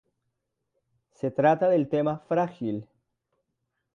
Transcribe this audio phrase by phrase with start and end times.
[1.11, 2.87] Se trata del tema "Frágil".